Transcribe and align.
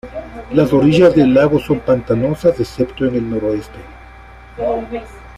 Las 0.51 0.73
orillas 0.73 1.15
del 1.15 1.35
lago 1.35 1.59
son 1.59 1.79
pantanosas 1.81 2.59
excepto 2.59 3.05
en 3.05 3.13
el 3.17 3.29
noroeste. 3.29 3.77